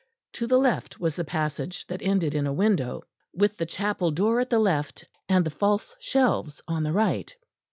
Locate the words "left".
0.57-0.99, 4.57-5.05